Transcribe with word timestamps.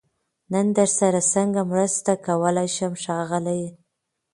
نن 0.53 0.67
درسره 0.77 1.21
سنګه 1.31 1.63
مرسته 1.71 2.11
کولای 2.25 2.69
شم 2.75 2.93
ښاغليه🤗 3.03 3.73